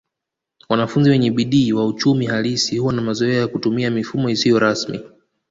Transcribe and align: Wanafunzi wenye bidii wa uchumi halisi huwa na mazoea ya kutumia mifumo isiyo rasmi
Wanafunzi 0.69 1.09
wenye 1.09 1.31
bidii 1.31 1.73
wa 1.73 1.85
uchumi 1.85 2.25
halisi 2.25 2.77
huwa 2.77 2.93
na 2.93 3.01
mazoea 3.01 3.39
ya 3.39 3.47
kutumia 3.47 3.91
mifumo 3.91 4.29
isiyo 4.29 4.59
rasmi 4.59 4.99